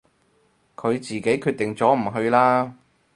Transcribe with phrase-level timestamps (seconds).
[0.75, 2.75] 佢自己決定咗唔去啦